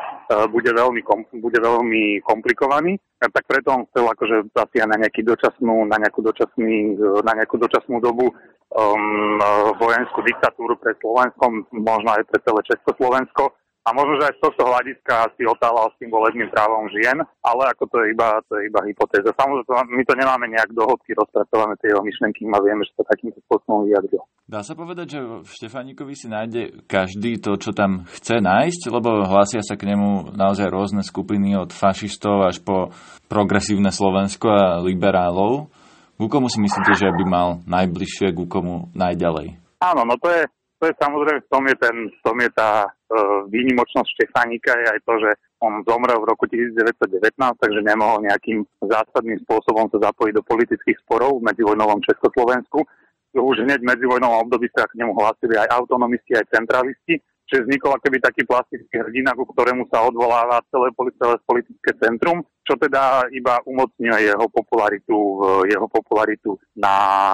bude 0.47 0.71
veľmi, 0.71 1.03
kom, 1.03 1.27
bude 1.35 1.59
veľmi 1.59 2.23
komplikovaný. 2.23 2.95
Tak 3.19 3.43
preto 3.43 3.75
on 3.75 3.83
chcel 3.91 4.07
akože 4.07 4.35
asi 4.55 4.77
na, 4.87 4.95
nejaký 4.95 5.21
dočasnú, 5.27 5.83
na, 5.85 5.99
nejakú 5.99 6.23
dočasný, 6.23 6.95
na 6.99 7.31
nejakú 7.35 7.59
dočasnú 7.59 7.99
dobu 7.99 8.31
um, 8.31 9.39
vojenskú 9.81 10.23
diktatúru 10.23 10.77
pre 10.77 10.93
Slovensko, 10.99 11.67
možno 11.73 12.09
aj 12.15 12.23
pre 12.27 12.39
celé 12.43 12.61
Československo 12.69 13.55
a 13.85 13.89
možno, 13.93 14.17
že 14.17 14.33
aj 14.33 14.35
z 14.35 14.43
tohto 14.49 14.63
hľadiska 14.65 15.15
si 15.37 15.45
otálal 15.45 15.93
s 15.93 15.97
tým 16.01 16.09
volebným 16.09 16.49
právom 16.49 16.89
žien, 16.89 17.21
ale 17.45 17.61
ako 17.69 17.85
to 17.85 18.01
je 18.01 18.17
iba, 18.17 18.41
to 18.49 18.57
je 18.57 18.65
iba 18.65 18.81
hypotéza. 18.81 19.29
Samozrejme, 19.37 19.93
my 19.93 20.03
to 20.09 20.13
nemáme 20.17 20.45
nejak 20.49 20.73
dohodky 20.73 21.13
rozpracované 21.13 21.77
tie 21.77 21.93
jeho 21.93 22.01
myšlenky, 22.01 22.49
a 22.49 22.57
vieme, 22.65 22.81
že 22.81 22.97
to 22.97 23.05
takýmto 23.05 23.37
spôsobom 23.45 23.85
vyjadril. 23.85 24.25
Dá 24.49 24.65
sa 24.65 24.73
povedať, 24.73 25.07
že 25.17 25.19
v 25.21 25.49
Štefánikovi 25.49 26.13
si 26.17 26.25
nájde 26.25 26.85
každý 26.89 27.37
to, 27.37 27.61
čo 27.61 27.77
tam 27.77 28.09
chce 28.09 28.41
nájsť, 28.41 28.81
lebo 28.89 29.21
hlásia 29.25 29.61
sa 29.61 29.77
k 29.77 29.93
nemu 29.93 30.33
naozaj 30.33 30.65
rôzne 30.69 31.05
skupiny 31.05 31.53
od 31.53 31.69
fašistov 31.69 32.49
až 32.49 32.61
po 32.65 32.89
progresívne 33.29 33.93
Slovensko 33.93 34.49
a 34.49 34.81
liberálov. 34.81 35.69
Ku 36.15 36.25
komu 36.31 36.49
si 36.49 36.57
myslíte, 36.63 36.93
že 36.97 37.09
by 37.11 37.23
mal 37.27 37.47
najbližšie, 37.69 38.33
ku 38.33 38.49
komu 38.49 38.89
najďalej? 38.97 39.59
Áno, 39.83 40.01
no 40.07 40.15
to 40.17 40.31
je, 40.31 40.41
to 40.85 40.93
je 40.93 41.01
samozrejme, 41.01 41.41
v 41.41 41.49
tom 41.49 41.63
je, 41.65 41.75
ten, 41.81 41.95
v 42.13 42.19
tom 42.21 42.37
je 42.37 42.51
tá 42.53 42.85
e, 42.85 42.89
výnimočnosť 43.49 44.05
Štefánika, 44.05 44.69
je 44.77 44.87
aj 44.93 44.99
to, 45.01 45.13
že 45.17 45.31
on 45.65 45.81
zomrel 45.81 46.21
v 46.21 46.29
roku 46.29 46.45
1919, 46.45 47.17
takže 47.57 47.81
nemohol 47.81 48.21
nejakým 48.21 48.61
zásadným 48.85 49.41
spôsobom 49.49 49.89
sa 49.89 50.13
zapojiť 50.13 50.37
do 50.37 50.45
politických 50.45 51.01
sporov 51.01 51.41
v 51.41 51.49
medzivojnovom 51.49 52.05
Československu. 52.05 52.85
Už 53.33 53.65
hneď 53.65 53.81
v 53.81 53.89
medzivojnovom 53.97 54.45
období 54.45 54.69
sa 54.77 54.85
k 54.85 55.01
nemu 55.01 55.17
hlásili 55.17 55.57
aj 55.57 55.73
autonomisti, 55.73 56.37
aj 56.37 56.53
centralisti, 56.53 57.17
čiže 57.49 57.65
vznikol 57.65 57.97
akoby 57.97 58.21
taký 58.21 58.45
plastický 58.45 59.01
hrdina, 59.01 59.33
ku 59.33 59.49
ktorému 59.49 59.89
sa 59.89 60.05
odvoláva 60.05 60.61
celé, 60.69 60.93
celé 61.17 61.41
politické 61.49 61.97
centrum, 61.97 62.45
čo 62.61 62.77
teda 62.77 63.25
iba 63.33 63.57
umocňuje 63.65 64.21
jeho 64.21 64.45
popularitu, 64.53 65.17
jeho 65.65 65.89
popularitu 65.89 66.61
na, 66.77 67.33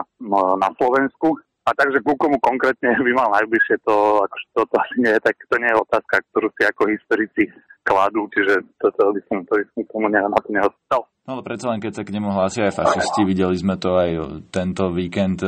na 0.55 0.69
Slovensku 0.79 1.35
a 1.71 1.73
takže 1.79 2.03
ku 2.03 2.19
komu 2.19 2.35
konkrétne 2.43 2.91
by 3.07 3.11
mal 3.15 3.31
najbližšie, 3.31 3.79
to, 3.87 3.95
akože 4.27 4.45
to, 4.51 4.61
to 4.67 4.75
asi 4.75 4.95
nie 4.99 5.11
je, 5.15 5.21
tak 5.23 5.35
to 5.39 5.55
nie 5.55 5.71
je 5.71 5.77
otázka, 5.79 6.15
ktorú 6.31 6.47
si 6.51 6.61
ako 6.67 6.81
historici 6.91 7.43
kladú, 7.87 8.27
čiže 8.35 8.67
to, 8.77 8.91
to 8.91 9.03
by 9.15 9.21
som, 9.31 9.37
to 9.47 9.53
by 9.55 9.65
som 9.71 9.81
tomu 9.87 10.07
ne, 10.11 10.19
na 10.19 10.39
to 10.43 10.49
neostal. 10.51 11.01
No 11.25 11.37
ale 11.37 11.47
predsa 11.47 11.71
len 11.71 11.79
keď 11.79 11.93
sa 11.95 12.03
k 12.03 12.13
nemu 12.17 12.29
hlásia 12.33 12.67
aj 12.67 12.77
fašisti, 12.81 13.21
videli 13.23 13.55
sme 13.55 13.77
to 13.79 13.93
aj 13.93 14.09
tento 14.51 14.89
víkend 14.91 15.41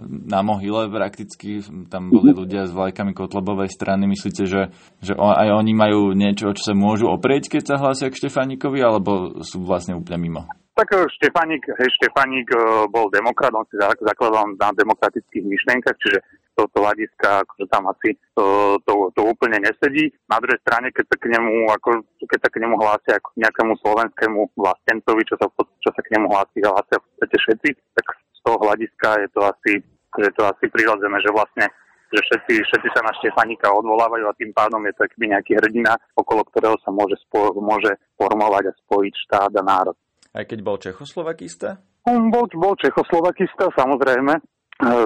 na 0.00 0.40
Mohyle 0.40 0.88
prakticky, 0.88 1.60
tam 1.90 2.08
boli 2.08 2.32
ľudia 2.32 2.64
s 2.64 2.72
vlajkami 2.72 3.12
Kotlobovej 3.12 3.68
strany. 3.68 4.08
Myslíte, 4.08 4.48
že, 4.48 4.72
že 5.02 5.12
aj 5.18 5.50
oni 5.50 5.72
majú 5.76 6.14
niečo, 6.16 6.54
čo 6.56 6.72
sa 6.72 6.74
môžu 6.78 7.10
oprieť, 7.10 7.52
keď 7.58 7.62
sa 7.66 7.76
hlásia 7.76 8.08
k 8.08 8.16
Štefánikovi, 8.16 8.80
alebo 8.80 9.42
sú 9.44 9.60
vlastne 9.66 9.98
úplne 9.98 10.18
mimo? 10.22 10.42
Tak 10.80 10.96
e, 10.96 11.04
Štefanik, 11.12 11.68
hej, 11.76 11.92
Štefanik 12.00 12.48
e, 12.56 12.88
bol 12.88 13.12
demokrat, 13.12 13.52
on 13.52 13.68
si 13.68 13.76
zakladal 13.76 14.56
na 14.56 14.72
demokratických 14.72 15.44
myšlienkach, 15.44 15.92
čiže 16.00 16.24
toto 16.56 16.80
hľadiska, 16.80 17.44
akože 17.44 17.68
tam 17.68 17.92
asi 17.92 18.16
to, 18.32 18.80
to, 18.88 19.12
to, 19.12 19.20
úplne 19.28 19.60
nesedí. 19.60 20.08
Na 20.32 20.40
druhej 20.40 20.56
strane, 20.64 20.88
keď 20.88 21.04
sa 21.04 21.16
k 21.20 21.36
nemu, 21.36 21.68
ako, 21.68 22.00
keď 22.24 22.38
sa 22.40 22.48
k 22.48 22.60
nemu 22.64 22.74
hlásia 22.80 23.12
ako 23.20 23.28
nejakému 23.36 23.72
slovenskému 23.76 24.38
vlastencovi, 24.56 25.22
čo 25.28 25.36
sa, 25.36 25.46
čo 25.84 25.90
sa 25.92 26.00
k 26.00 26.12
nemu 26.16 26.26
hlási, 26.32 26.64
hlásia 26.64 26.96
v 26.96 27.04
podstate 27.12 27.36
všetci, 27.44 27.68
tak 28.00 28.06
z 28.16 28.40
toho 28.40 28.56
hľadiska 28.64 29.08
je 29.20 29.28
to 29.36 29.40
asi, 29.44 29.72
je 30.16 30.32
to 30.32 30.42
asi 30.48 30.64
prirodzené, 30.72 31.16
že 31.20 31.28
vlastne 31.28 31.68
že 32.10 32.20
všetci, 32.26 32.54
všetci 32.66 32.88
sa 32.90 33.06
na 33.06 33.12
Štefanika 33.22 33.70
odvolávajú 33.70 34.26
a 34.26 34.34
tým 34.34 34.50
pádom 34.50 34.82
je 34.82 34.96
to 34.98 35.06
akýby 35.06 35.30
nejaký 35.30 35.54
hrdina, 35.62 35.94
okolo 36.18 36.42
ktorého 36.42 36.74
sa 36.82 36.90
môže, 36.90 37.14
spo, 37.28 37.54
môže 37.60 37.94
formovať 38.18 38.66
a 38.66 38.78
spojiť 38.82 39.14
štát 39.28 39.52
a 39.54 39.62
národ. 39.62 39.94
Aj 40.30 40.44
keď 40.46 40.58
bol 40.62 40.78
Čechoslovakista? 40.78 41.82
On 42.06 42.30
bol, 42.30 42.46
bol 42.54 42.78
Čechoslovakista, 42.78 43.68
samozrejme. 43.74 44.38
E, 44.38 44.42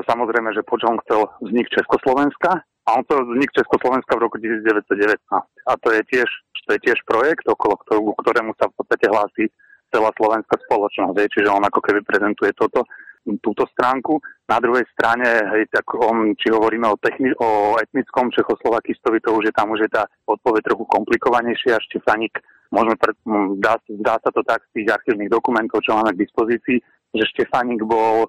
samozrejme, 0.05 0.53
že 0.53 0.63
počom 0.69 1.01
chcel 1.05 1.27
vznik 1.41 1.67
Československa. 1.73 2.61
A 2.85 2.89
on 3.01 3.03
chcel 3.09 3.25
vznik 3.25 3.51
Československa 3.57 4.13
v 4.21 4.25
roku 4.29 4.37
1919. 4.37 5.17
A 5.65 5.73
to 5.81 5.89
je 5.97 6.03
tiež, 6.13 6.29
to 6.69 6.71
je 6.77 6.81
tiež 6.85 6.99
projekt, 7.09 7.49
okolo 7.49 7.81
ktorú, 7.81 8.13
ktorému 8.21 8.53
sa 8.61 8.69
v 8.69 8.77
podstate 8.77 9.09
hlási 9.09 9.45
celá 9.89 10.13
slovenská 10.13 10.61
spoločnosť. 10.69 11.17
Čiže 11.33 11.49
on 11.49 11.65
ako 11.65 11.81
keby 11.81 12.05
prezentuje 12.05 12.53
toto, 12.53 12.85
túto 13.41 13.65
stránku. 13.73 14.21
Na 14.45 14.61
druhej 14.61 14.85
strane, 14.93 15.25
hej, 15.57 15.65
tak 15.73 15.89
on, 15.97 16.37
či 16.37 16.53
hovoríme 16.53 16.85
o, 16.85 17.01
techni- 17.01 17.33
o 17.41 17.81
etnickom 17.81 18.29
Čechoslovakistovi, 18.29 19.25
to 19.25 19.33
už 19.33 19.49
je 19.49 19.55
tam 19.57 19.73
už 19.73 19.89
je 19.89 19.91
tá 19.91 20.05
odpoveď 20.29 20.69
trochu 20.69 20.85
komplikovanejšia. 20.85 21.81
Štefanik 21.89 22.37
môžeme 22.75 22.99
pred, 22.99 23.15
dá, 23.63 23.79
dá 24.03 24.15
sa 24.19 24.31
to 24.35 24.43
tak 24.43 24.67
z 24.75 24.83
tých 24.83 24.89
archívnych 24.91 25.31
dokumentov, 25.31 25.87
čo 25.87 25.95
máme 25.95 26.11
k 26.19 26.27
dispozícii, 26.27 26.83
že 27.15 27.31
Štefanik 27.31 27.87
bol, 27.87 28.27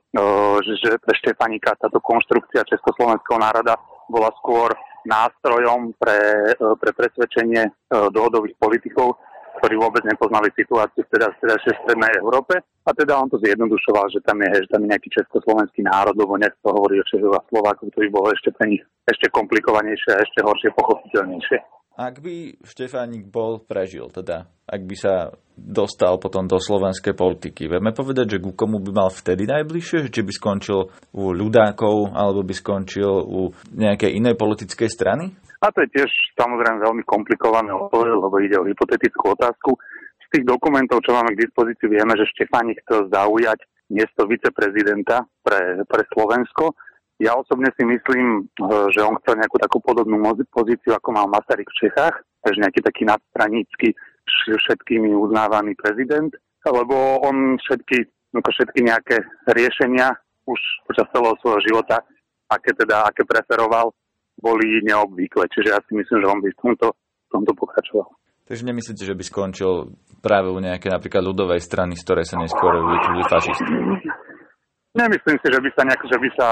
že 0.62 1.02
pre 1.02 1.14
Štefanika 1.18 1.74
táto 1.82 1.98
konštrukcia 1.98 2.70
Československého 2.70 3.42
národa 3.42 3.74
bola 4.06 4.30
skôr 4.38 4.70
nástrojom 5.06 5.94
pre, 5.98 6.18
e, 6.54 6.66
pre 6.82 6.92
presvedčenie 6.94 7.64
e, 7.66 7.72
dohodových 8.10 8.58
politikov, 8.58 9.18
ktorí 9.62 9.78
vôbec 9.80 10.04
nepoznali 10.04 10.52
situáciu 10.54 11.06
teda, 11.10 11.32
v 11.32 11.62
strednej 11.86 12.14
Európe. 12.20 12.60
A 12.86 12.90
teda 12.94 13.18
on 13.18 13.30
to 13.30 13.42
zjednodušoval, 13.42 14.10
že 14.14 14.22
tam 14.26 14.42
je, 14.42 14.66
že 14.66 14.70
tam 14.70 14.86
je 14.86 14.92
nejaký 14.94 15.10
československý 15.14 15.86
národ, 15.86 16.14
lebo 16.18 16.38
nech 16.38 16.54
to 16.62 16.70
hovorí 16.70 17.00
o 17.02 17.08
Čechov 17.08 17.38
a 17.38 17.46
Slovákov, 17.50 17.90
to 17.94 18.04
by 18.06 18.10
bolo 18.14 18.28
ešte 18.34 18.54
pre 18.54 18.66
nich 18.70 18.84
ešte 19.10 19.30
komplikovanejšie 19.30 20.12
a 20.14 20.22
ešte 20.22 20.40
horšie 20.42 20.70
pochopiteľnejšie. 20.74 21.58
Ak 21.96 22.20
by 22.20 22.60
Štefánik 22.60 23.32
bol 23.32 23.64
prežil, 23.64 24.12
teda 24.12 24.52
ak 24.68 24.82
by 24.84 24.96
sa 25.00 25.32
dostal 25.56 26.20
potom 26.20 26.44
do 26.44 26.60
slovenskej 26.60 27.16
politiky, 27.16 27.72
vieme 27.72 27.96
povedať, 27.96 28.36
že 28.36 28.44
ku 28.44 28.52
komu 28.52 28.84
by 28.84 28.92
mal 28.92 29.08
vtedy 29.08 29.48
najbližšie? 29.48 30.12
Či 30.12 30.22
by 30.28 30.32
skončil 30.36 30.92
u 31.16 31.24
ľudákov, 31.32 32.12
alebo 32.12 32.44
by 32.44 32.52
skončil 32.52 33.24
u 33.24 33.56
nejakej 33.72 34.12
inej 34.12 34.36
politickej 34.36 34.92
strany? 34.92 35.32
A 35.64 35.72
to 35.72 35.88
je 35.88 35.96
tiež 35.96 36.12
samozrejme 36.36 36.84
veľmi 36.84 37.04
komplikované 37.08 37.72
odpoveď, 37.72 38.12
lebo 38.12 38.36
ide 38.44 38.60
o 38.60 38.68
hypotetickú 38.68 39.32
otázku. 39.32 39.80
Z 40.20 40.28
tých 40.36 40.44
dokumentov, 40.44 41.00
čo 41.00 41.16
máme 41.16 41.32
k 41.32 41.48
dispozícii, 41.48 41.88
vieme, 41.88 42.12
že 42.20 42.28
Štefánik 42.36 42.84
chcel 42.84 43.08
zaujať 43.08 43.64
miesto 43.88 44.28
viceprezidenta 44.28 45.24
pre, 45.40 45.88
pre 45.88 46.04
Slovensko 46.12 46.76
ja 47.20 47.32
osobne 47.36 47.72
si 47.80 47.84
myslím, 47.88 48.44
eh, 48.44 48.88
že 48.92 49.04
on 49.04 49.16
chcel 49.24 49.40
nejakú 49.40 49.58
takú 49.60 49.78
podobnú 49.80 50.20
pozíciu, 50.52 50.96
ako 50.96 51.10
mal 51.16 51.32
Masaryk 51.32 51.68
v 51.72 51.80
Čechách, 51.88 52.16
takže 52.44 52.62
nejaký 52.62 52.82
taký 52.84 53.04
nadstranícky 53.08 53.88
všetkými 54.46 55.14
uznávaný 55.14 55.78
prezident, 55.78 56.34
lebo 56.66 57.22
on 57.22 57.62
všetky, 57.62 58.10
ako 58.34 58.50
všetky 58.50 58.80
nejaké 58.82 59.22
riešenia 59.54 60.18
už 60.50 60.60
počas 60.90 61.06
celého 61.14 61.38
svojho 61.42 61.62
života, 61.62 62.02
aké 62.50 62.74
teda, 62.74 63.06
aké 63.06 63.22
preferoval, 63.26 63.94
boli 64.38 64.82
neobvykle. 64.86 65.46
Čiže 65.50 65.70
ja 65.74 65.80
si 65.86 65.94
myslím, 65.94 66.18
že 66.22 66.28
on 66.30 66.40
by 66.42 66.50
v 66.54 66.60
tomto, 66.62 66.88
v 66.94 67.30
tomto 67.34 67.52
pokračoval. 67.54 68.10
Takže 68.46 68.62
nemyslíte, 68.62 69.04
že 69.10 69.18
by 69.18 69.24
skončil 69.26 69.98
práve 70.22 70.54
u 70.54 70.60
nejakej 70.62 70.94
napríklad 70.94 71.26
ľudovej 71.26 71.62
strany, 71.66 71.98
z 71.98 72.06
ktorej 72.06 72.30
sa 72.30 72.38
neskôr 72.38 72.78
vytvorili 72.78 73.26
fašisti? 73.26 73.74
Nemyslím 74.94 75.38
si, 75.42 75.48
že 75.50 75.60
by 75.66 75.70
sa, 75.74 75.82
nejak, 75.82 76.02
že 76.06 76.18
by 76.22 76.30
sa 76.38 76.50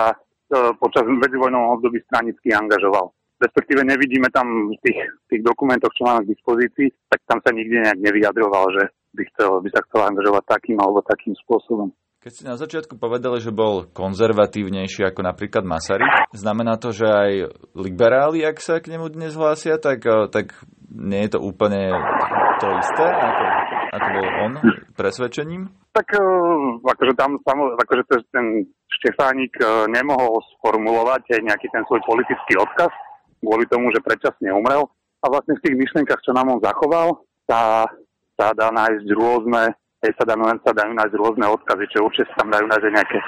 počas 0.77 1.03
medzivojnovom 1.07 1.79
období 1.79 2.01
stranicky 2.07 2.53
angažoval. 2.53 3.11
Respektíve 3.41 3.83
nevidíme 3.83 4.31
tam 4.31 4.71
v 4.71 4.77
tých, 4.79 4.99
tých 5.27 5.41
dokumentoch, 5.43 5.91
čo 5.97 6.07
máme 6.07 6.23
k 6.23 6.31
dispozícii, 6.31 6.87
tak 7.11 7.19
tam 7.27 7.43
sa 7.43 7.51
nikde 7.51 7.83
nejak 7.83 7.99
nevyjadroval, 7.99 8.65
že 8.71 8.83
by, 9.13 9.23
chcel, 9.35 9.51
by 9.59 9.69
sa 9.73 9.81
chcel 9.89 10.01
angažovať 10.07 10.43
takým 10.47 10.77
alebo 10.79 11.03
takým 11.03 11.35
spôsobom. 11.43 11.91
Keď 12.23 12.31
ste 12.31 12.47
na 12.47 12.55
začiatku 12.55 12.95
povedali, 12.95 13.43
že 13.43 13.51
bol 13.51 13.83
konzervatívnejší 13.91 15.03
ako 15.11 15.27
napríklad 15.27 15.67
Masaryk, 15.67 16.31
znamená 16.31 16.79
to, 16.79 16.95
že 16.95 17.03
aj 17.03 17.31
liberáli, 17.75 18.47
ak 18.47 18.63
sa 18.63 18.79
k 18.79 18.95
nemu 18.95 19.11
dnes 19.11 19.35
hlásia, 19.35 19.75
tak, 19.75 20.07
eh, 20.07 20.31
tak 20.31 20.55
nie 20.87 21.27
je 21.27 21.35
to 21.35 21.43
úplne 21.43 21.91
to 22.63 22.67
isté, 22.79 23.05
ako, 23.11 23.43
ako 23.93 24.07
bol 24.09 24.27
on 24.49 24.53
presvedčením? 24.97 25.69
Tak 25.93 26.07
eh, 26.17 26.25
akože 26.81 27.13
tam 27.13 27.37
akože 27.77 28.03
ten 28.33 28.65
Štefánik 29.01 29.53
eh, 29.61 29.85
nemohol 29.93 30.41
sformulovať 30.57 31.37
aj 31.37 31.41
nejaký 31.45 31.67
ten 31.69 31.85
svoj 31.85 32.01
politický 32.03 32.57
odkaz 32.57 32.89
kvôli 33.43 33.67
tomu, 33.67 33.91
že 33.91 34.01
predčasne 34.01 34.49
umrel. 34.55 34.87
A 35.23 35.31
vlastne 35.31 35.55
v 35.55 35.63
tých 35.63 35.75
myšlenkách, 35.79 36.19
čo 36.23 36.35
nám 36.35 36.51
on 36.51 36.59
zachoval, 36.59 37.23
sa, 37.47 37.87
sa 38.35 38.51
dá 38.51 38.71
nájsť 38.71 39.07
rôzne 39.15 39.71
sa, 40.11 40.23
dá, 40.27 40.35
sa 40.35 40.71
dajú 40.75 40.91
nájsť 40.91 41.15
rôzne 41.15 41.47
odkazy, 41.47 41.85
čo 41.95 42.03
určite 42.03 42.27
sa 42.35 42.43
tam 42.43 42.51
dajú 42.51 42.67
nájsť 42.67 42.91
nejaké 42.91 43.19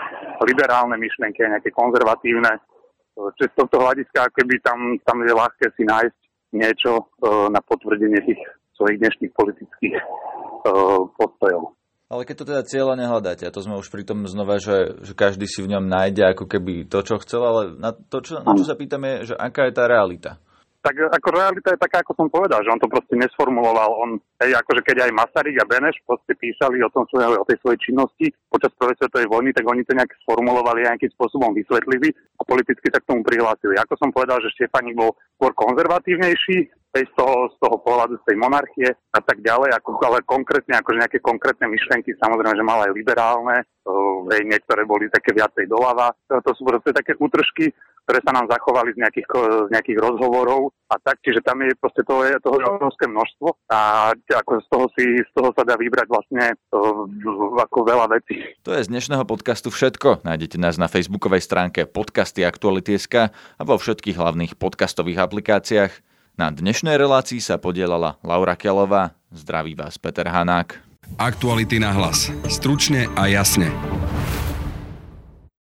liberálne 0.44 1.00
myšlenky, 1.00 1.40
nejaké 1.48 1.72
konzervatívne. 1.72 2.52
Čiže 3.16 3.48
z 3.48 3.56
tohto 3.56 3.80
hľadiska, 3.80 4.28
keby 4.36 4.60
tam, 4.60 5.00
tam 5.08 5.24
je 5.24 5.32
ľahké 5.32 5.72
si 5.80 5.88
nájsť 5.88 6.20
niečo 6.52 6.92
e, 7.00 7.04
na 7.48 7.64
potvrdenie 7.64 8.20
tých 8.28 8.42
svojich 8.76 9.00
dnešných 9.02 9.34
politických 9.34 9.96
e, 9.96 10.04
postojov. 11.16 11.76
Ale 12.06 12.22
keď 12.22 12.36
to 12.38 12.46
teda 12.46 12.62
cieľa 12.70 12.94
nehľadáte, 13.02 13.50
a 13.50 13.54
to 13.56 13.66
sme 13.66 13.82
už 13.82 13.90
pri 13.90 14.06
tom 14.06 14.30
znova, 14.30 14.62
že, 14.62 15.02
že 15.02 15.18
každý 15.18 15.50
si 15.50 15.66
v 15.66 15.74
ňom 15.74 15.90
nájde 15.90 16.38
ako 16.38 16.46
keby 16.46 16.86
to, 16.86 17.02
čo 17.02 17.18
chcel, 17.18 17.42
ale 17.42 17.62
na 17.82 17.98
to, 17.98 18.22
čo, 18.22 18.46
na 18.46 18.54
čo 18.54 18.62
sa 18.62 18.78
pýtam 18.78 19.02
je, 19.02 19.34
že 19.34 19.36
aká 19.36 19.66
je 19.66 19.74
tá 19.74 19.90
realita? 19.90 20.38
Tak 20.86 21.02
ako 21.02 21.28
realita 21.34 21.74
je 21.74 21.82
taká, 21.82 22.06
ako 22.06 22.14
som 22.14 22.28
povedal, 22.30 22.62
že 22.62 22.70
on 22.70 22.78
to 22.78 22.86
proste 22.86 23.18
nesformuloval. 23.18 23.90
On, 24.06 24.22
hej, 24.46 24.54
akože 24.54 24.86
keď 24.86 25.10
aj 25.10 25.18
Masaryk 25.18 25.58
a 25.58 25.66
Beneš 25.66 25.98
proste 26.06 26.38
písali 26.38 26.78
o, 26.86 26.94
tom 26.94 27.10
svojej, 27.10 27.42
o 27.42 27.48
tej 27.50 27.58
svojej 27.66 27.82
činnosti 27.82 28.30
počas 28.54 28.70
prvej 28.78 28.94
svetovej 29.02 29.26
vojny, 29.26 29.50
tak 29.50 29.66
oni 29.66 29.82
to 29.82 29.98
nejak 29.98 30.14
sformulovali 30.22 30.86
a 30.86 30.94
nejakým 30.94 31.10
spôsobom 31.18 31.58
vysvetlili 31.58 32.14
a 32.14 32.42
politicky 32.46 32.86
sa 32.94 33.02
k 33.02 33.10
tomu 33.10 33.26
prihlásili. 33.26 33.74
Ako 33.82 33.98
som 33.98 34.14
povedal, 34.14 34.38
že 34.46 34.54
Štefanik 34.54 34.94
bol 34.94 35.18
skôr 35.42 35.58
konzervatívnejší, 35.58 36.86
z 37.04 37.12
toho, 37.20 37.52
z 37.52 37.56
toho 37.60 37.76
pohľadu 37.84 38.16
z 38.24 38.32
tej 38.32 38.38
monarchie 38.40 38.88
a 39.12 39.20
tak 39.20 39.44
ďalej, 39.44 39.76
ako, 39.76 40.00
ale 40.00 40.24
konkrétne, 40.24 40.80
akože 40.80 41.04
nejaké 41.04 41.20
konkrétne 41.20 41.68
myšlenky, 41.68 42.16
samozrejme, 42.16 42.56
že 42.56 42.64
mal 42.64 42.88
aj 42.88 42.96
liberálne, 42.96 43.68
hej, 44.32 44.42
niektoré 44.48 44.88
boli 44.88 45.12
také 45.12 45.36
viacej 45.36 45.68
doľava. 45.68 46.16
To 46.32 46.52
sú 46.56 46.64
proste 46.64 46.96
také 46.96 47.20
útržky, 47.20 47.76
ktoré 48.06 48.22
sa 48.22 48.32
nám 48.38 48.46
zachovali 48.46 48.94
z 48.94 49.02
nejakých, 49.02 49.28
z 49.66 49.70
nejakých 49.74 49.98
rozhovorov 49.98 50.70
a 50.94 51.02
tak, 51.02 51.18
čiže 51.26 51.42
tam 51.42 51.66
je 51.66 51.74
proste 51.82 52.06
toho, 52.06 52.22
je 52.22 52.38
toho 52.38 52.58
obrovské 52.62 53.10
množstvo 53.10 53.48
a 53.74 54.14
ako 54.14 54.52
z 54.62 54.68
toho, 54.70 54.86
si, 54.94 55.06
z 55.26 55.32
toho 55.34 55.50
sa 55.58 55.66
dá 55.66 55.74
vybrať 55.74 56.08
vlastne 56.08 56.54
ako 57.58 57.78
veľa 57.82 58.06
vecí. 58.14 58.46
To 58.62 58.78
je 58.78 58.86
z 58.86 58.94
dnešného 58.94 59.26
podcastu 59.26 59.74
všetko. 59.74 60.22
Nájdete 60.22 60.62
nás 60.62 60.78
na 60.78 60.86
facebookovej 60.86 61.42
stránke 61.42 61.90
podcasty 61.90 62.46
Aktuality.sk 62.46 63.34
a 63.34 63.62
vo 63.66 63.76
všetkých 63.82 64.22
hlavných 64.22 64.54
podcastových 64.62 65.26
aplikáciách. 65.26 65.92
Na 66.38 66.54
dnešnej 66.54 67.02
relácii 67.02 67.42
sa 67.42 67.58
podielala 67.58 68.22
Laura 68.22 68.54
Kelová. 68.54 69.18
Zdraví 69.34 69.74
vás 69.74 69.98
Peter 69.98 70.30
Hanák. 70.30 70.78
Aktuality 71.18 71.82
na 71.82 71.96
hlas. 71.96 72.30
Stručne 72.50 73.10
a 73.18 73.26
jasne. 73.30 73.72